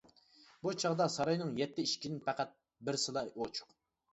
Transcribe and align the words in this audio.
بۇ 0.63 0.71
چاغدا 0.83 1.05
ساراينىڭ 1.17 1.51
يەتتە 1.61 1.85
ئىشىكىدىن 1.87 2.25
پەقەت 2.31 2.59
بىرسىلا 2.89 3.25
ئوچۇق. 3.35 3.79